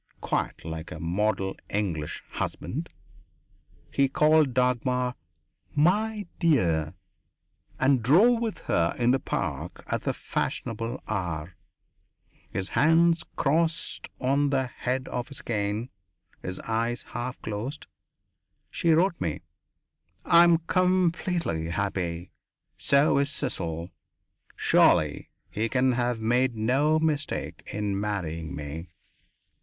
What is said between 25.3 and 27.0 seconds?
he can have made no